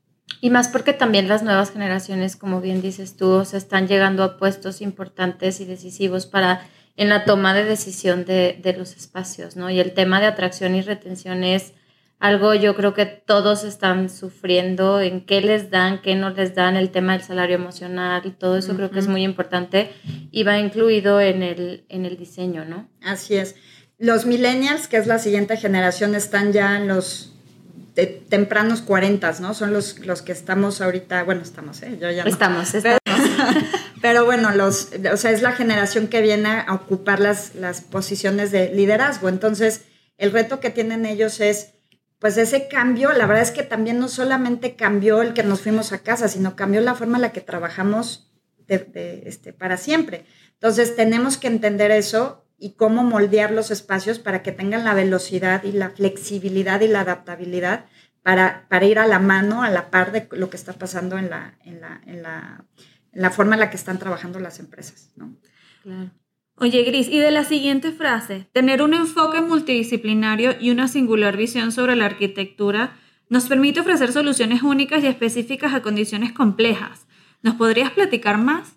Y 0.42 0.50
más 0.52 0.68
porque 0.68 0.94
también 0.94 1.28
las 1.28 1.42
nuevas 1.42 1.72
generaciones, 1.72 2.36
como 2.36 2.62
bien 2.62 2.82
dices 2.82 3.16
tú, 3.16 3.30
o 3.32 3.46
sea, 3.46 3.58
están 3.58 3.88
llegando 3.88 4.24
a 4.24 4.38
puestos 4.38 4.82
importantes 4.82 5.60
y 5.62 5.66
decisivos 5.66 6.28
para 6.28 6.68
en 6.98 7.08
la 7.10 7.24
toma 7.24 7.54
de 7.54 7.64
decisión 7.64 8.26
de, 8.26 8.60
de 8.62 8.74
los 8.74 8.96
espacios, 8.98 9.56
¿no? 9.56 9.70
Y 9.70 9.80
el 9.80 9.94
tema 9.94 10.20
de 10.20 10.28
atracción 10.28 10.76
y 10.76 10.82
retención 10.82 11.44
es 11.46 11.74
algo 12.20 12.54
yo 12.54 12.76
creo 12.76 12.94
que 12.94 13.06
todos 13.06 13.64
están 13.64 14.10
sufriendo 14.10 15.00
en 15.00 15.26
qué 15.26 15.42
les 15.42 15.70
dan, 15.72 16.02
qué 16.02 16.16
no 16.16 16.30
les 16.32 16.54
dan, 16.54 16.76
el 16.76 16.90
tema 16.90 17.14
del 17.14 17.22
salario 17.24 17.56
emocional 17.56 18.22
y 18.26 18.32
todo 18.32 18.58
eso 18.58 18.76
creo 18.76 18.92
que 18.92 19.00
es 19.00 19.08
muy 19.08 19.24
importante 19.24 19.92
y 20.32 20.44
va 20.44 20.60
incluido 20.60 21.22
en 21.22 21.44
el, 21.44 21.86
en 21.90 22.06
el 22.06 22.18
diseño, 22.18 22.66
¿no? 22.66 22.90
Así 23.02 23.36
es. 23.36 23.56
Los 23.98 24.26
millennials, 24.26 24.88
que 24.88 24.98
es 24.98 25.08
la 25.08 25.20
siguiente 25.20 25.58
generación, 25.58 26.14
están 26.16 26.52
ya 26.54 26.78
en 26.78 26.88
los 26.88 27.34
te- 27.96 28.06
tempranos 28.30 28.82
40, 28.82 29.40
¿no? 29.42 29.54
Son 29.54 29.72
los, 29.74 30.00
los 30.06 30.22
que 30.22 30.32
estamos 30.34 30.82
ahorita, 30.82 31.24
bueno, 31.24 31.42
estamos, 31.42 31.82
¿eh? 31.84 31.98
Yo 32.02 32.10
ya 32.12 32.24
no. 32.24 32.30
Estamos, 32.30 32.74
estamos. 32.74 33.00
Pero 34.02 34.24
bueno, 34.26 34.52
los, 34.56 34.90
o 35.12 35.18
sea, 35.18 35.32
es 35.32 35.42
la 35.42 35.52
generación 35.52 36.08
que 36.08 36.22
viene 36.22 36.64
a 36.66 36.74
ocupar 36.74 37.20
las, 37.20 37.56
las 37.56 37.82
posiciones 37.82 38.52
de 38.52 38.74
liderazgo. 38.74 39.28
Entonces, 39.28 39.82
el 40.18 40.32
reto 40.32 40.60
que 40.62 40.70
tienen 40.70 41.06
ellos 41.06 41.40
es, 41.42 41.74
pues 42.20 42.38
ese 42.38 42.68
cambio, 42.68 43.14
la 43.14 43.26
verdad 43.26 43.44
es 43.44 43.52
que 43.52 43.64
también 43.64 43.98
no 43.98 44.10
solamente 44.10 44.76
cambió 44.76 45.22
el 45.22 45.34
que 45.34 45.44
nos 45.44 45.62
fuimos 45.62 45.94
a 45.94 46.00
casa, 46.00 46.28
sino 46.28 46.56
cambió 46.56 46.82
la 46.82 46.96
forma 46.96 47.18
en 47.18 47.22
la 47.22 47.32
que 47.32 47.42
trabajamos 47.42 48.30
este, 48.68 49.54
para 49.54 49.78
siempre. 49.78 50.26
Entonces, 50.54 50.96
tenemos 50.96 51.38
que 51.38 51.48
entender 51.48 51.92
eso 51.92 52.46
y 52.58 52.74
cómo 52.74 53.04
moldear 53.04 53.52
los 53.52 53.72
espacios 53.72 54.20
para 54.20 54.44
que 54.44 54.52
tengan 54.52 54.84
la 54.84 54.94
velocidad 54.94 55.64
y 55.64 55.72
la 55.72 55.92
flexibilidad 55.92 56.82
y 56.82 56.90
la 56.90 57.02
adaptabilidad 57.02 57.86
para, 58.22 58.68
para 58.68 58.86
ir 58.86 59.00
a 59.00 59.08
la 59.08 59.20
mano, 59.20 59.64
a 59.64 59.70
la 59.70 59.90
par 59.90 60.12
de 60.12 60.28
lo 60.32 60.50
que 60.50 60.58
está 60.58 60.74
pasando 60.74 61.18
en 61.18 61.30
la, 61.30 61.58
en 61.64 61.80
la, 61.80 62.02
en 62.06 62.22
la, 62.22 62.66
la 63.14 63.32
forma 63.32 63.56
en 63.56 63.62
la 63.62 63.70
que 63.70 63.78
están 63.78 63.98
trabajando 63.98 64.42
las 64.42 64.60
empresas. 64.60 65.14
¿no? 65.16 65.38
Claro. 65.84 66.12
Oye, 66.62 66.84
Gris, 66.84 67.08
y 67.08 67.20
de 67.20 67.32
la 67.32 67.46
siguiente 67.46 67.94
frase, 67.94 68.50
tener 68.52 68.82
un 68.82 68.94
enfoque 68.94 69.40
multidisciplinario 69.40 70.56
y 70.60 70.72
una 70.72 70.90
singular 70.90 71.38
visión 71.38 71.72
sobre 71.72 71.96
la 71.96 72.06
arquitectura 72.06 72.98
nos 73.30 73.48
permite 73.48 73.80
ofrecer 73.80 74.12
soluciones 74.12 74.62
únicas 74.62 75.02
y 75.02 75.08
específicas 75.08 75.74
a 75.74 75.82
condiciones 75.82 76.34
complejas. 76.34 77.08
¿Nos 77.42 77.56
podrías 77.56 77.92
platicar 77.92 78.38
más? 78.38 78.74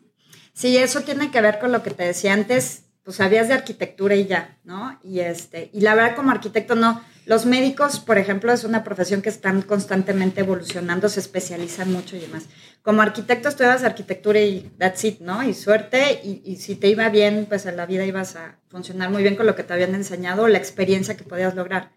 Sí, 0.52 0.76
eso 0.76 1.00
tiene 1.00 1.32
que 1.32 1.40
ver 1.40 1.58
con 1.58 1.72
lo 1.72 1.82
que 1.82 1.90
te 1.90 2.04
decía 2.04 2.34
antes, 2.34 2.84
pues 3.02 3.16
sabías 3.16 3.48
de 3.48 3.54
arquitectura 3.54 4.14
y 4.14 4.26
ya, 4.26 4.58
¿no? 4.62 5.00
Y 5.02 5.18
este, 5.18 5.68
y 5.72 5.80
la 5.80 5.96
verdad 5.96 6.14
como 6.14 6.30
arquitecto 6.30 6.76
no, 6.76 7.02
los 7.24 7.46
médicos, 7.46 8.00
por 8.00 8.18
ejemplo, 8.18 8.52
es 8.52 8.64
una 8.64 8.82
profesión 8.82 9.22
que 9.22 9.28
están 9.28 9.62
constantemente 9.62 10.40
evolucionando, 10.40 11.08
se 11.08 11.20
especializan 11.20 11.92
mucho 11.92 12.16
y 12.16 12.20
demás. 12.20 12.44
Como 12.82 13.02
arquitecto 13.02 13.48
estudias 13.48 13.84
arquitectura 13.84 14.40
y 14.40 14.70
that's 14.78 15.04
it, 15.04 15.20
¿no? 15.20 15.42
Y 15.42 15.54
suerte, 15.54 16.20
y, 16.24 16.42
y 16.44 16.56
si 16.56 16.74
te 16.74 16.88
iba 16.88 17.08
bien, 17.08 17.46
pues 17.48 17.66
en 17.66 17.76
la 17.76 17.86
vida 17.86 18.04
ibas 18.04 18.36
a 18.36 18.58
funcionar 18.68 19.10
muy 19.10 19.22
bien 19.22 19.36
con 19.36 19.46
lo 19.46 19.54
que 19.54 19.62
te 19.62 19.72
habían 19.72 19.94
enseñado, 19.94 20.48
la 20.48 20.58
experiencia 20.58 21.16
que 21.16 21.24
podías 21.24 21.54
lograr. 21.54 21.92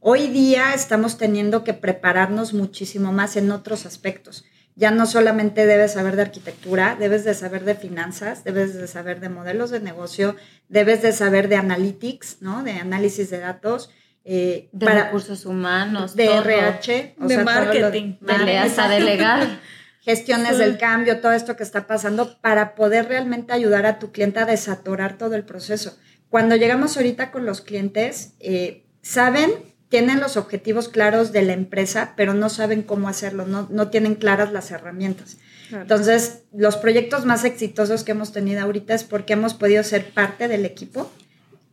Hoy 0.00 0.26
día 0.28 0.74
estamos 0.74 1.16
teniendo 1.16 1.64
que 1.64 1.72
prepararnos 1.72 2.52
muchísimo 2.52 3.10
más 3.10 3.36
en 3.36 3.50
otros 3.50 3.86
aspectos. 3.86 4.44
Ya 4.76 4.90
no 4.90 5.06
solamente 5.06 5.66
debes 5.66 5.92
saber 5.92 6.16
de 6.16 6.22
arquitectura, 6.22 6.96
debes 6.98 7.24
de 7.24 7.32
saber 7.32 7.64
de 7.64 7.76
finanzas, 7.76 8.44
debes 8.44 8.74
de 8.74 8.88
saber 8.88 9.20
de 9.20 9.28
modelos 9.28 9.70
de 9.70 9.80
negocio, 9.80 10.36
debes 10.68 11.00
de 11.00 11.12
saber 11.12 11.48
de 11.48 11.56
analytics, 11.56 12.42
¿no? 12.42 12.64
De 12.64 12.72
análisis 12.72 13.30
de 13.30 13.38
datos. 13.38 13.90
Eh, 14.24 14.68
De 14.72 14.86
para- 14.86 15.04
recursos 15.04 15.44
humanos, 15.46 16.16
de 16.16 16.26
todo. 16.26 16.38
RH, 16.42 16.92
De 16.92 17.14
todo 17.28 17.38
lo 17.38 17.44
marketing. 17.44 18.14
de 18.20 18.58
hasta 18.58 18.88
de 18.88 19.00
legal. 19.00 19.60
gestiones 20.00 20.58
del 20.58 20.76
cambio, 20.78 21.20
todo 21.20 21.32
esto 21.32 21.56
que 21.56 21.62
está 21.62 21.86
pasando, 21.86 22.38
para 22.40 22.74
poder 22.74 23.08
realmente 23.08 23.52
ayudar 23.52 23.86
a 23.86 23.98
tu 23.98 24.12
cliente 24.12 24.38
a 24.40 24.44
desatorar 24.44 25.16
todo 25.18 25.34
el 25.34 25.44
proceso. 25.44 25.96
Cuando 26.28 26.56
llegamos 26.56 26.96
ahorita 26.96 27.30
con 27.30 27.46
los 27.46 27.60
clientes, 27.62 28.34
eh, 28.40 28.84
saben, 29.02 29.50
tienen 29.88 30.20
los 30.20 30.36
objetivos 30.36 30.88
claros 30.88 31.32
de 31.32 31.42
la 31.42 31.52
empresa, 31.52 32.14
pero 32.16 32.34
no 32.34 32.48
saben 32.50 32.82
cómo 32.82 33.08
hacerlo, 33.08 33.46
no, 33.46 33.66
no 33.70 33.88
tienen 33.88 34.14
claras 34.16 34.52
las 34.52 34.70
herramientas. 34.70 35.38
Entonces, 35.70 36.42
los 36.52 36.76
proyectos 36.76 37.24
más 37.24 37.44
exitosos 37.44 38.04
que 38.04 38.12
hemos 38.12 38.32
tenido 38.32 38.60
ahorita 38.62 38.92
es 38.94 39.04
porque 39.04 39.32
hemos 39.32 39.54
podido 39.54 39.82
ser 39.84 40.10
parte 40.10 40.48
del 40.48 40.66
equipo 40.66 41.10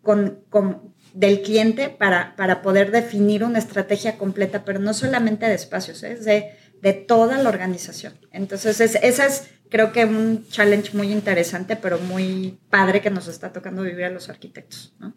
con, 0.01 0.39
con- 0.50 0.91
del 1.13 1.41
cliente 1.41 1.89
para, 1.89 2.36
para 2.36 2.62
poder 2.62 2.91
definir 2.91 3.44
una 3.44 3.60
estrategia 3.60 4.18
completa, 4.18 4.63
pero 4.65 4.80
no 4.80 4.94
solamente 4.94 5.46
de 5.46 5.56
espacios, 5.56 6.03
¿eh? 6.03 6.13
es 6.13 6.25
de, 6.25 6.51
de 6.82 6.94
toda 6.94 7.38
la 7.38 7.50
organización. 7.50 8.13
Entonces, 8.32 8.80
es, 8.80 8.96
esa 8.96 9.25
es 9.25 9.50
creo 9.70 9.94
que 9.94 10.06
un 10.06 10.46
challenge 10.50 10.96
muy 10.96 11.12
interesante, 11.12 11.75
pero 11.77 11.98
muy 12.00 12.60
padre 12.70 13.01
que 13.01 13.10
nos 13.10 13.27
está 13.27 13.53
tocando 13.53 13.84
vivir 13.84 14.03
a 14.06 14.10
los 14.10 14.30
arquitectos. 14.30 14.94
¿no? 15.00 15.13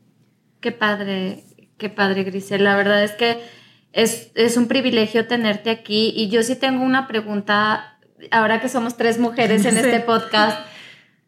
Qué 0.61 0.71
padre, 0.73 1.45
qué 1.77 1.91
padre, 1.91 2.23
Grisel. 2.23 2.63
La 2.65 2.77
verdad 2.77 3.03
es 3.03 3.13
que 3.13 3.39
es, 3.93 4.31
es 4.37 4.57
un 4.57 4.69
privilegio 4.69 5.27
tenerte 5.27 5.71
aquí 5.71 6.13
y 6.17 6.29
yo 6.29 6.43
sí 6.43 6.55
tengo 6.57 6.85
una 6.85 7.09
pregunta, 7.09 7.99
ahora 8.31 8.61
que 8.61 8.69
somos 8.69 8.97
tres 8.97 9.19
mujeres 9.19 9.65
en 9.65 9.73
Sí. 9.75 9.81
este 9.81 10.01
podcast. 10.01 10.67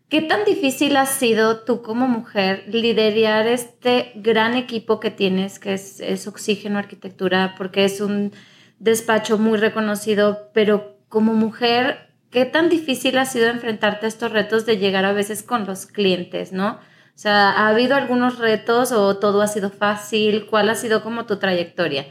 ¿Qué 0.09 0.23
tan 0.23 0.45
difícil 0.45 0.97
ha 0.97 1.07
sido 1.07 1.65
tú 1.65 1.83
como 1.83 2.07
mujer 2.07 2.63
liderar 2.69 3.49
este 3.49 4.13
gran 4.15 4.55
equipo 4.55 5.01
que 5.01 5.11
tienes, 5.11 5.59
que 5.59 5.75
es, 5.75 5.99
es 5.99 6.29
Oxígeno 6.29 6.79
Arquitectura, 6.79 7.57
porque 7.59 7.85
es 7.85 8.01
un 8.01 8.33
despacho 8.79 9.37
muy 9.37 9.59
reconocido, 9.59 10.51
pero 10.55 10.97
como 11.09 11.35
mujer, 11.35 12.11
¿qué 12.31 12.45
tan 12.45 12.69
difícil 12.69 13.19
ha 13.19 13.27
sido 13.27 13.49
enfrentarte 13.49 14.07
a 14.07 14.09
estos 14.09 14.31
retos 14.31 14.65
de 14.65 14.79
llegar 14.79 15.05
a 15.05 15.13
veces 15.13 15.43
con 15.43 15.67
los 15.67 15.87
clientes, 15.87 16.53
no? 16.53 16.79
O 17.17 17.19
sea, 17.19 17.51
¿ha 17.51 17.69
habido 17.69 17.97
algunos 17.97 18.39
retos 18.39 18.93
o 18.93 19.17
todo 19.17 19.43
ha 19.43 19.49
sido 19.49 19.71
fácil? 19.71 20.47
¿Cuál 20.47 20.69
ha 20.69 20.77
sido 20.77 21.03
como 21.03 21.27
tu 21.27 21.39
trayectoria? 21.39 22.07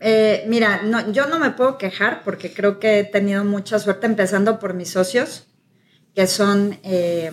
Eh, 0.00 0.44
mira, 0.48 0.80
no, 0.82 1.12
yo 1.12 1.26
no 1.26 1.38
me 1.38 1.50
puedo 1.50 1.78
quejar 1.78 2.22
porque 2.24 2.52
creo 2.52 2.80
que 2.80 2.98
he 2.98 3.04
tenido 3.04 3.44
mucha 3.44 3.78
suerte 3.78 4.06
empezando 4.06 4.58
por 4.58 4.72
mis 4.72 4.90
socios, 4.90 5.46
que 6.14 6.26
son 6.26 6.78
eh, 6.82 7.30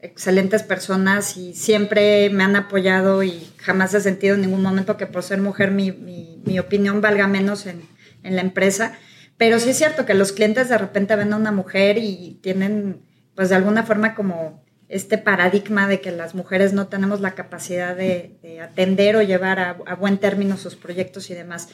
excelentes 0.00 0.62
personas 0.62 1.36
y 1.36 1.54
siempre 1.54 2.30
me 2.30 2.44
han 2.44 2.56
apoyado 2.56 3.22
y 3.22 3.46
jamás 3.58 3.92
he 3.94 4.00
sentido 4.00 4.34
en 4.34 4.42
ningún 4.42 4.62
momento 4.62 4.96
que 4.96 5.06
por 5.06 5.22
ser 5.22 5.40
mujer 5.40 5.70
mi, 5.70 5.92
mi- 5.92 6.58
opinión 6.58 7.00
valga 7.00 7.26
menos 7.26 7.66
en, 7.66 7.82
en 8.22 8.34
la 8.36 8.42
empresa. 8.42 8.92
Pero 9.36 9.58
sí 9.58 9.70
es 9.70 9.78
cierto 9.78 10.04
que 10.06 10.14
los 10.14 10.32
clientes 10.32 10.68
de 10.68 10.76
repente 10.78 11.16
ven 11.16 11.32
a 11.32 11.36
una 11.36 11.52
mujer 11.52 11.96
y 11.98 12.38
tienen, 12.42 13.02
pues 13.34 13.48
de 13.48 13.54
alguna 13.56 13.84
forma 13.84 14.14
como 14.14 14.62
este 14.88 15.16
paradigma 15.18 15.86
de 15.86 16.00
que 16.00 16.10
las 16.10 16.34
mujeres 16.34 16.72
no 16.72 16.88
tenemos 16.88 17.20
la 17.20 17.34
capacidad 17.34 17.94
de, 17.96 18.38
de 18.42 18.60
atender 18.60 19.16
o 19.16 19.22
llevar 19.22 19.58
a 19.60 19.94
buen 19.94 20.18
término 20.18 20.56
sus 20.56 20.76
proyectos 20.76 21.30
y 21.30 21.34
demás. 21.34 21.68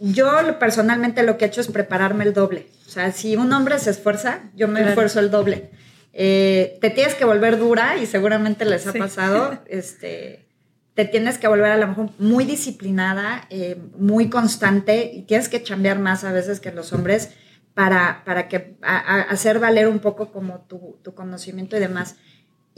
Yo 0.00 0.58
personalmente 0.58 1.22
lo 1.22 1.36
que 1.38 1.44
he 1.44 1.48
hecho 1.48 1.60
es 1.60 1.68
prepararme 1.68 2.24
el 2.24 2.32
doble. 2.32 2.68
O 2.86 2.90
sea, 2.90 3.10
si 3.12 3.36
un 3.36 3.52
hombre 3.52 3.78
se 3.78 3.90
esfuerza, 3.90 4.40
yo 4.54 4.68
me 4.68 4.74
Claro. 4.74 4.88
esfuerzo 4.90 5.20
el 5.20 5.30
doble. 5.30 5.70
Eh, 6.12 6.78
te 6.80 6.90
tienes 6.90 7.14
que 7.14 7.24
volver 7.24 7.58
dura 7.58 7.96
y 7.96 8.06
seguramente 8.06 8.64
les 8.64 8.86
ha 8.86 8.92
Sí. 8.92 8.98
pasado. 8.98 9.58
Este, 9.68 10.46
te 10.94 11.04
tienes 11.04 11.38
que 11.38 11.46
volver 11.48 11.70
a 11.72 11.76
lo 11.76 11.86
mejor 11.88 12.10
muy 12.18 12.44
disciplinada, 12.44 13.46
eh, 13.50 13.76
muy 13.96 14.28
constante 14.30 15.10
y 15.14 15.22
tienes 15.22 15.48
que 15.48 15.62
chambear 15.62 15.98
más 15.98 16.24
a 16.24 16.32
veces 16.32 16.58
que 16.60 16.72
los 16.72 16.92
hombres 16.92 17.30
para, 17.74 18.22
para 18.24 18.48
que, 18.48 18.76
a- 18.82 18.98
a- 18.98 19.20
hacer 19.22 19.60
valer 19.60 19.86
un 19.86 20.00
poco 20.00 20.32
como 20.32 20.60
tu, 20.68 20.98
tu 21.02 21.14
conocimiento 21.14 21.76
y 21.76 21.80
demás. 21.80 22.16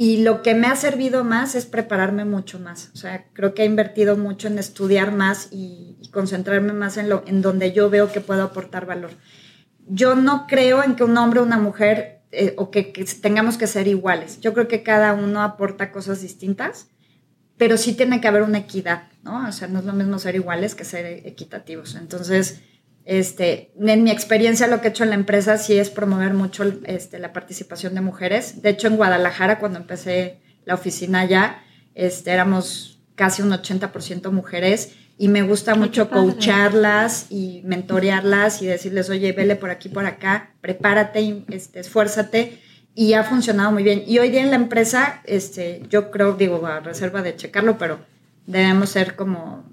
Y 0.02 0.22
lo 0.22 0.40
que 0.40 0.54
me 0.54 0.66
ha 0.66 0.76
servido 0.76 1.24
más 1.24 1.54
es 1.54 1.66
prepararme 1.66 2.24
mucho 2.24 2.58
más. 2.58 2.90
O 2.94 2.96
sea, 2.96 3.26
creo 3.34 3.52
que 3.52 3.64
he 3.64 3.66
invertido 3.66 4.16
mucho 4.16 4.48
en 4.48 4.58
estudiar 4.58 5.12
más 5.12 5.48
y, 5.50 5.98
y 6.00 6.08
concentrarme 6.08 6.72
más 6.72 6.96
en, 6.96 7.10
lo, 7.10 7.22
en 7.26 7.42
donde 7.42 7.72
yo 7.72 7.90
veo 7.90 8.10
que 8.10 8.22
puedo 8.22 8.42
aportar 8.42 8.86
valor. 8.86 9.10
Yo 9.86 10.14
no 10.14 10.46
creo 10.46 10.82
en 10.82 10.96
que 10.96 11.04
un 11.04 11.18
hombre 11.18 11.40
o 11.40 11.42
una 11.42 11.58
mujer 11.58 12.22
eh, 12.32 12.54
o 12.56 12.70
que, 12.70 12.92
que 12.92 13.04
tengamos 13.04 13.58
que 13.58 13.66
ser 13.66 13.88
iguales. 13.88 14.40
Yo 14.40 14.54
creo 14.54 14.68
que 14.68 14.82
cada 14.82 15.12
uno 15.12 15.42
aporta 15.42 15.92
cosas 15.92 16.22
distintas, 16.22 16.88
pero 17.58 17.76
sí 17.76 17.92
tiene 17.92 18.22
que 18.22 18.28
haber 18.28 18.40
una 18.40 18.56
equidad, 18.56 19.02
¿no? 19.22 19.46
O 19.46 19.52
sea, 19.52 19.68
no 19.68 19.80
es 19.80 19.84
lo 19.84 19.92
mismo 19.92 20.18
ser 20.18 20.34
iguales 20.34 20.74
que 20.74 20.86
ser 20.86 21.04
equitativos. 21.26 21.94
Entonces, 21.94 22.62
este, 23.10 23.72
en 23.76 24.04
mi 24.04 24.12
experiencia 24.12 24.68
lo 24.68 24.80
que 24.80 24.86
he 24.86 24.90
hecho 24.90 25.02
en 25.02 25.10
la 25.10 25.16
empresa 25.16 25.58
sí 25.58 25.76
es 25.76 25.90
promover 25.90 26.32
mucho 26.32 26.62
este, 26.84 27.18
la 27.18 27.32
participación 27.32 27.96
de 27.96 28.00
mujeres. 28.00 28.62
De 28.62 28.70
hecho, 28.70 28.86
en 28.86 28.96
Guadalajara, 28.96 29.58
cuando 29.58 29.80
empecé 29.80 30.38
la 30.64 30.74
oficina 30.74 31.24
ya, 31.24 31.60
este, 31.96 32.30
éramos 32.30 33.00
casi 33.16 33.42
un 33.42 33.50
80% 33.50 34.30
mujeres 34.30 34.94
y 35.18 35.26
me 35.26 35.42
gusta 35.42 35.74
mucho 35.74 36.08
coacharlas 36.08 37.26
y 37.30 37.62
mentorearlas 37.64 38.62
y 38.62 38.66
decirles, 38.66 39.10
oye, 39.10 39.32
vele 39.32 39.56
por 39.56 39.70
aquí, 39.70 39.88
por 39.88 40.06
acá, 40.06 40.54
prepárate, 40.60 41.42
este, 41.48 41.80
esfuérzate. 41.80 42.60
Y 42.94 43.14
ha 43.14 43.24
funcionado 43.24 43.72
muy 43.72 43.82
bien. 43.82 44.04
Y 44.06 44.20
hoy 44.20 44.30
día 44.30 44.42
en 44.42 44.50
la 44.50 44.56
empresa, 44.56 45.20
este, 45.24 45.82
yo 45.90 46.12
creo, 46.12 46.34
digo, 46.34 46.64
a 46.64 46.78
reserva 46.78 47.22
de 47.22 47.34
checarlo, 47.34 47.76
pero 47.76 47.98
debemos 48.46 48.90
ser 48.90 49.16
como 49.16 49.64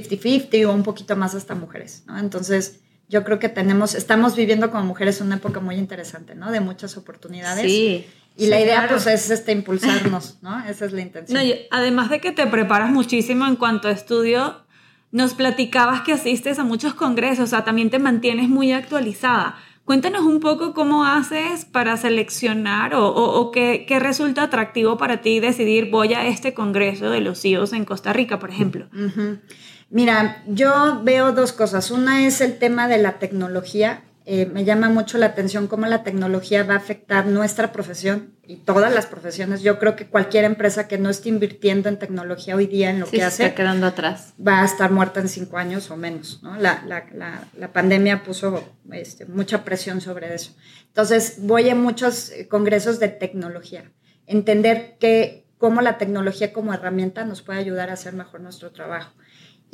50-50 0.00 0.66
o 0.68 0.72
un 0.72 0.82
poquito 0.82 1.16
más 1.16 1.34
hasta 1.34 1.54
mujeres, 1.54 2.04
¿no? 2.06 2.18
Entonces, 2.18 2.80
yo 3.08 3.24
creo 3.24 3.38
que 3.38 3.48
tenemos, 3.48 3.94
estamos 3.94 4.36
viviendo 4.36 4.70
como 4.70 4.84
mujeres 4.84 5.20
una 5.20 5.36
época 5.36 5.60
muy 5.60 5.74
interesante, 5.76 6.34
¿no? 6.34 6.50
De 6.50 6.60
muchas 6.60 6.96
oportunidades. 6.96 7.70
Sí. 7.70 8.06
Y 8.36 8.46
la 8.46 8.58
idea, 8.60 8.78
claro. 8.86 8.94
pues, 8.94 9.06
es 9.06 9.30
este, 9.30 9.52
impulsarnos, 9.52 10.38
¿no? 10.42 10.64
Esa 10.64 10.86
es 10.86 10.92
la 10.92 11.02
intención. 11.02 11.38
No, 11.38 11.44
y 11.44 11.66
además 11.70 12.08
de 12.08 12.20
que 12.20 12.32
te 12.32 12.46
preparas 12.46 12.90
muchísimo 12.90 13.46
en 13.46 13.56
cuanto 13.56 13.88
a 13.88 13.90
estudio, 13.90 14.64
nos 15.10 15.34
platicabas 15.34 16.00
que 16.00 16.12
asistes 16.14 16.58
a 16.58 16.64
muchos 16.64 16.94
congresos, 16.94 17.44
o 17.44 17.46
sea, 17.48 17.64
también 17.64 17.90
te 17.90 17.98
mantienes 17.98 18.48
muy 18.48 18.72
actualizada. 18.72 19.56
Cuéntanos 19.84 20.22
un 20.22 20.40
poco 20.40 20.72
cómo 20.72 21.04
haces 21.04 21.66
para 21.66 21.96
seleccionar 21.98 22.94
o, 22.94 23.08
o- 23.08 23.40
o 23.40 23.50
qué, 23.50 23.84
qué 23.86 23.98
resulta 23.98 24.44
atractivo 24.44 24.96
para 24.96 25.20
ti 25.20 25.40
decidir 25.40 25.90
voy 25.90 26.14
a 26.14 26.26
este 26.26 26.54
congreso 26.54 27.10
de 27.10 27.20
los 27.20 27.42
CEOs 27.42 27.72
en 27.74 27.84
Costa 27.84 28.12
Rica, 28.14 28.38
por 28.38 28.48
ejemplo. 28.50 28.86
Ujú. 28.94 29.38
Mira, 29.92 30.42
yo 30.46 31.02
veo 31.04 31.32
dos 31.32 31.52
cosas. 31.52 31.90
Una 31.90 32.26
es 32.26 32.40
el 32.40 32.58
tema 32.58 32.88
de 32.88 32.96
la 32.98 33.18
tecnología. 33.18 34.02
Eh, 34.24 34.46
me 34.46 34.64
llama 34.64 34.88
mucho 34.88 35.18
la 35.18 35.26
atención 35.26 35.66
cómo 35.66 35.84
la 35.86 36.02
tecnología 36.04 36.62
va 36.62 36.74
a 36.74 36.76
afectar 36.78 37.26
nuestra 37.26 37.72
profesión 37.72 38.34
y 38.46 38.56
todas 38.56 38.94
las 38.94 39.04
profesiones. 39.06 39.62
Yo 39.62 39.78
creo 39.80 39.94
que 39.96 40.06
cualquier 40.06 40.44
empresa 40.44 40.88
que 40.88 40.96
no 40.96 41.10
esté 41.10 41.28
invirtiendo 41.28 41.88
en 41.90 41.98
tecnología 41.98 42.56
hoy 42.56 42.66
día 42.68 42.88
en 42.90 43.00
lo 43.00 43.06
Sí, 43.06 43.16
que 43.16 43.24
hace 43.24 43.42
está 43.46 43.54
quedando 43.56 43.86
atrás. 43.88 44.32
va 44.40 44.62
a 44.62 44.64
estar 44.64 44.90
muerta 44.92 45.20
en 45.20 45.28
cinco 45.28 45.58
años 45.58 45.90
o 45.90 45.96
menos. 45.96 46.40
¿no? 46.42 46.56
La, 46.56 46.82
la- 46.86 47.04
la- 47.12 47.44
la 47.58 47.72
pandemia 47.72 48.22
puso 48.22 48.64
este, 48.92 49.26
mucha 49.26 49.64
presión 49.64 50.00
sobre 50.00 50.32
eso. 50.34 50.54
Entonces, 50.86 51.38
voy 51.40 51.68
a 51.68 51.74
muchos 51.74 52.30
eh, 52.30 52.48
congresos 52.48 52.98
de 53.00 53.08
tecnología. 53.08 53.90
Entender 54.26 54.96
que 55.00 55.44
cómo 55.58 55.80
la 55.82 55.98
tecnología 55.98 56.52
como 56.52 56.72
herramienta 56.72 57.24
nos 57.24 57.42
puede 57.42 57.58
ayudar 57.58 57.90
a 57.90 57.94
hacer 57.94 58.14
mejor 58.14 58.40
nuestro 58.40 58.70
trabajo. 58.70 59.12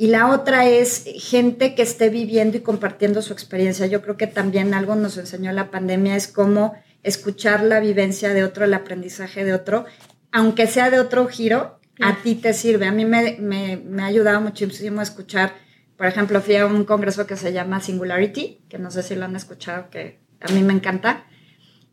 Y 0.01 0.07
la 0.07 0.29
otra 0.29 0.65
es 0.65 1.03
gente 1.17 1.75
que 1.75 1.81
esté 1.81 2.07
viviendo 2.07 2.55
y 2.55 2.61
compartiendo 2.61 3.21
su 3.21 3.33
experiencia. 3.33 3.85
Yo 3.85 4.01
creo 4.01 4.15
que 4.15 4.27
también 4.27 4.73
algo 4.73 4.95
nos 4.95 5.17
enseñó 5.17 5.51
la 5.51 5.71
pandemia 5.71 6.15
es 6.15 6.29
cómo 6.29 6.73
escuchar 7.03 7.63
la 7.63 7.81
vivencia 7.81 8.33
de 8.33 8.45
otro, 8.45 8.63
el 8.63 8.73
aprendizaje 8.73 9.43
de 9.43 9.53
otro, 9.53 9.83
aunque 10.31 10.67
sea 10.67 10.89
de 10.89 11.01
otro 11.01 11.27
giro, 11.27 11.81
a 11.99 12.15
ti 12.23 12.35
te 12.35 12.53
sirve. 12.53 12.87
A 12.87 12.93
mí 12.93 13.03
me, 13.03 13.35
me, 13.41 13.75
me 13.75 14.03
ha 14.03 14.05
ayudado 14.05 14.39
muchísimo 14.39 15.01
escuchar, 15.01 15.55
por 15.97 16.07
ejemplo, 16.07 16.39
fui 16.39 16.55
a 16.55 16.65
un 16.65 16.85
congreso 16.85 17.27
que 17.27 17.35
se 17.35 17.51
llama 17.51 17.81
Singularity, 17.81 18.63
que 18.69 18.79
no 18.79 18.91
sé 18.91 19.03
si 19.03 19.15
lo 19.15 19.25
han 19.25 19.35
escuchado, 19.35 19.89
que 19.89 20.21
a 20.39 20.49
mí 20.53 20.63
me 20.63 20.71
encanta. 20.71 21.25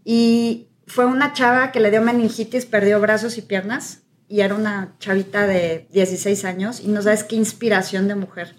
Y 0.05 0.69
fue 0.87 1.07
una 1.07 1.33
chava 1.33 1.73
que 1.73 1.81
le 1.81 1.91
dio 1.91 2.03
meningitis, 2.03 2.67
perdió 2.67 3.01
brazos 3.01 3.37
y 3.37 3.43
piernas, 3.43 4.05
y 4.29 4.41
era 4.41 4.55
una 4.55 4.97
chavita 4.99 5.47
de 5.47 5.87
16 5.93 6.45
años, 6.45 6.81
y 6.81 6.89
no 6.89 7.03
sabes 7.03 7.25
qué 7.25 7.37
inspiración 7.37 8.09
de 8.09 8.15
mujer. 8.15 8.57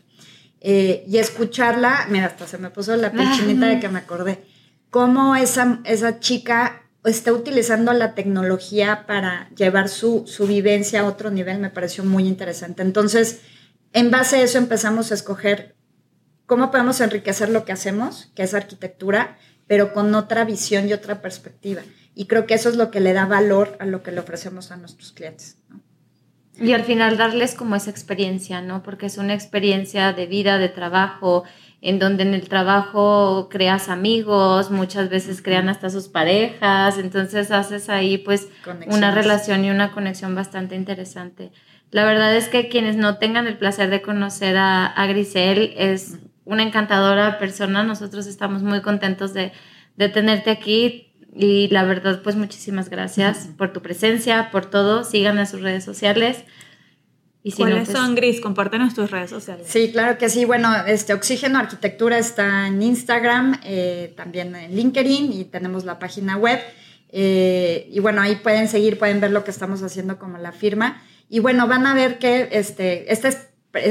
Eh, 0.60 1.04
y 1.08 1.18
escucharla, 1.18 2.08
mira, 2.10 2.26
hasta 2.28 2.48
se 2.48 2.58
me 2.58 2.70
puso 2.70 2.96
la 2.96 3.12
pinchinita 3.12 3.68
de 3.68 3.80
que 3.80 3.90
me 3.90 4.00
acordé, 4.00 4.44
cómo 4.90 5.36
esa, 5.36 5.82
esa 5.86 6.20
chica 6.20 6.84
está 7.04 7.32
utilizando 7.32 7.94
la 7.94 8.16
tecnología 8.16 9.06
para 9.06 9.50
llevar 9.56 9.90
su, 9.90 10.26
su 10.28 10.48
vivencia 10.48 11.02
a 11.02 11.06
otro 11.06 11.30
nivel, 11.30 11.60
me 11.60 11.70
pareció 11.70 12.04
muy 12.04 12.28
interesante. 12.28 12.82
Entonces, 12.82 13.42
en 13.94 14.12
base 14.12 14.38
a 14.38 14.42
eso 14.42 14.58
empezamos 14.58 15.12
a 15.12 15.14
escoger 15.14 15.76
cómo 16.46 16.72
podemos 16.72 17.00
enriquecer 17.02 17.50
lo 17.50 17.66
que 17.66 17.72
hacemos, 17.72 18.32
que 18.36 18.44
es 18.44 18.54
arquitectura, 18.54 19.38
pero 19.68 19.94
con 19.94 20.14
otra 20.16 20.46
visión 20.46 20.88
y 20.88 20.94
otra 20.94 21.22
perspectiva. 21.22 21.82
Y 22.20 22.26
creo 22.26 22.48
que 22.48 22.56
eso 22.56 22.68
es 22.70 22.76
lo 22.78 22.90
que 22.90 23.00
le 23.00 23.14
da 23.14 23.28
valor 23.28 23.78
a 23.80 23.86
lo 23.86 24.02
que 24.02 24.12
le 24.12 24.20
ofrecemos 24.20 24.72
a 24.72 24.76
nuestros 24.76 25.12
clientes. 25.12 25.60
¿no? 25.70 25.80
Y 26.60 26.74
al 26.74 26.84
final 26.84 27.16
darles 27.16 27.54
como 27.54 27.76
esa 27.76 27.92
experiencia, 27.92 28.60
¿no? 28.60 28.82
Porque 28.82 29.06
es 29.06 29.20
una 29.20 29.36
experiencia 29.36 30.14
de 30.14 30.26
vida, 30.26 30.58
de 30.58 30.68
trabajo, 30.68 31.44
en 31.80 32.00
donde 32.00 32.24
en 32.24 32.34
el 32.34 32.50
trabajo 32.50 33.50
creas 33.52 33.88
amigos, 33.88 34.72
muchas 34.72 35.10
veces 35.10 35.44
crean 35.44 35.70
hasta 35.70 35.92
sus 35.92 36.08
parejas, 36.08 36.98
entonces 36.98 37.52
haces 37.52 37.88
ahí 37.88 38.18
pues 38.18 38.48
una 38.88 39.12
relación 39.12 39.64
y 39.64 39.70
una 39.70 39.92
conexión 39.92 40.34
bastante 40.34 40.76
interesante. 40.76 41.52
La 41.92 42.04
verdad 42.04 42.36
es 42.36 42.50
que 42.50 42.68
quienes 42.68 42.96
no 42.96 43.20
tengan 43.20 43.46
el 43.46 43.60
placer 43.60 43.92
de 43.92 44.02
conocer 44.02 44.58
a, 44.58 44.88
a 44.88 45.06
Grisel 45.06 45.76
es 45.78 46.18
una 46.46 46.64
encantadora 46.64 47.38
persona, 47.38 47.84
nosotros 47.84 48.26
estamos 48.26 48.64
muy 48.64 48.82
contentos 48.82 49.36
de, 49.36 49.52
de 49.98 50.10
tenerte 50.10 50.52
aquí. 50.52 51.07
Y 51.38 51.68
la 51.68 51.84
verdad, 51.84 52.22
pues 52.24 52.36
muchísimas 52.36 52.90
gracias 52.90 53.50
por 53.58 53.72
tu 53.72 53.82
presencia, 53.82 54.50
por 54.52 54.66
todo. 54.66 55.04
Sigan 55.04 55.38
en 55.38 55.46
sus 55.46 55.62
redes 55.62 55.84
sociales. 55.84 56.44
Y 57.44 57.52
si 57.52 57.58
¿Cuáles 57.58 57.78
no, 57.78 57.86
pues... 57.86 57.98
son, 57.98 58.16
Gris? 58.16 58.42
Compártenos 58.42 58.96
tus 58.96 59.12
redes 59.12 59.30
sociales. 59.30 59.68
Sí, 59.70 59.92
claro 59.92 60.18
que 60.18 60.30
sí. 60.30 60.46
Bueno, 60.46 60.74
este 60.88 61.14
Oxígeno 61.14 61.60
Arquitectura 61.60 62.18
está 62.18 62.68
en 62.68 62.82
Instagram, 62.82 63.60
eh, 63.64 64.14
también 64.18 64.56
en 64.56 64.76
LinkedIn 64.76 65.32
y 65.32 65.46
tenemos 65.46 65.86
la 65.86 66.00
página 66.00 66.38
web. 66.38 66.60
Eh, 67.10 67.88
y 67.92 68.00
bueno, 68.00 68.22
ahí 68.22 68.38
pueden 68.38 68.68
seguir, 68.68 68.98
pueden 68.98 69.22
ver 69.22 69.32
lo 69.32 69.44
que 69.44 69.52
estamos 69.52 69.84
haciendo 69.84 70.18
como 70.18 70.40
la 70.40 70.52
firma. 70.52 71.04
Y 71.30 71.40
bueno, 71.40 71.68
van 71.68 71.86
a 71.86 71.94
ver 71.94 72.18
que 72.18 72.50
este, 72.52 73.14
esta 73.14 73.28
es 73.28 73.48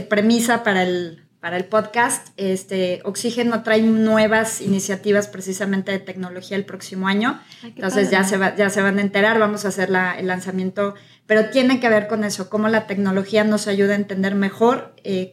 premisa 0.08 0.64
para 0.64 0.82
el, 0.82 1.25
para 1.46 1.58
el 1.58 1.66
podcast. 1.66 2.30
Este, 2.36 3.00
Oxígeno 3.04 3.62
trae 3.62 3.80
nuevas 3.80 4.60
iniciativas 4.60 5.28
precisamente 5.28 5.92
de 5.92 6.00
tecnología 6.00 6.56
el 6.56 6.64
próximo 6.64 7.06
año. 7.06 7.38
Entonces 7.62 8.10
ya 8.10 8.24
se, 8.24 8.36
ya 8.36 8.68
se 8.68 8.82
van 8.82 8.98
a 8.98 9.00
enterar, 9.00 9.38
vamos 9.38 9.64
a 9.64 9.68
hacer 9.68 9.88
la, 9.88 10.18
el 10.18 10.26
lanzamiento, 10.26 10.96
pero 11.26 11.50
tiene 11.50 11.78
que 11.78 11.88
ver 11.88 12.08
con 12.08 12.24
eso, 12.24 12.50
cómo 12.50 12.66
la 12.66 12.88
tecnología 12.88 13.44
nos 13.44 13.68
ayuda 13.68 13.92
a 13.92 13.94
entender 13.94 14.34
mejor 14.34 14.92
eh, 15.04 15.30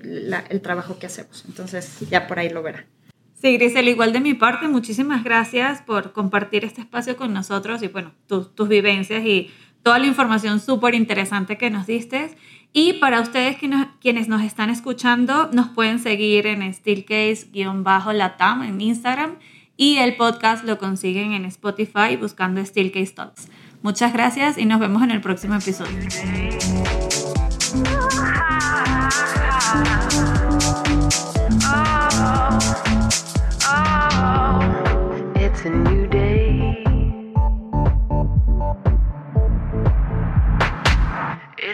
el 0.49 0.61
trabajo 0.61 0.99
que 0.99 1.07
hacemos. 1.07 1.45
Entonces 1.47 1.91
ya 2.11 2.27
por 2.27 2.37
ahí 2.37 2.49
lo 2.49 2.61
verán. 2.61 2.85
Sí, 3.33 3.57
Grisel, 3.57 3.87
igual 3.87 4.13
de 4.13 4.19
mi 4.19 4.35
parte, 4.35 4.67
muchísimas 4.67 5.23
gracias 5.23 5.81
por 5.81 6.13
compartir 6.13 6.63
este 6.63 6.81
espacio 6.81 7.17
con 7.17 7.33
nosotros 7.33 7.81
y 7.81 7.87
bueno, 7.87 8.11
tus 8.27 8.67
vivencias 8.69 9.25
y 9.25 9.49
toda 9.81 9.97
la 9.97 10.05
información 10.05 10.59
súper 10.59 10.93
interesante 10.93 11.57
que 11.57 11.71
nos 11.71 11.87
diste. 11.87 12.37
Y 12.73 12.93
para 12.93 13.21
ustedes 13.21 13.57
quienes 13.99 14.27
nos 14.27 14.41
están 14.41 14.71
escuchando, 14.71 15.47
nos 15.53 15.69
pueden 15.69 15.99
seguir 15.99 16.47
en 16.47 16.61
Steelcase-Latam 16.73 18.63
en 18.63 18.81
Instagram 18.81 19.35
y 19.77 19.97
el 19.97 20.15
podcast 20.15 20.63
lo 20.63 20.79
consiguen 20.79 21.33
en 21.33 21.45
Spotify 21.45 22.17
buscando 22.19 22.65
Steelcase 22.65 23.13
Talks. 23.13 23.47
Muchas 23.83 24.11
gracias 24.11 24.57
y 24.57 24.65
nos 24.65 24.79
vemos 24.79 25.03
en 25.03 25.11
el 25.11 25.21
próximo 25.21 25.53
episodio. 25.53 25.99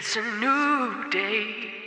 It's 0.02 0.16
a 0.16 0.22
new 0.22 1.10
day. 1.10 1.79